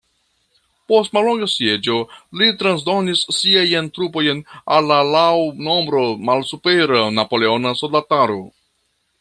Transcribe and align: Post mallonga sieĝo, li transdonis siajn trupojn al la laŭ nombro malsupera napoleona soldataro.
Post 0.91 1.11
mallonga 1.17 1.49
sieĝo, 1.55 1.97
li 2.41 2.47
transdonis 2.61 3.21
siajn 3.41 3.91
trupojn 3.99 4.41
al 4.77 4.89
la 4.93 4.99
laŭ 5.11 5.31
nombro 5.71 6.03
malsupera 6.31 7.07
napoleona 7.23 7.77
soldataro. 7.85 8.41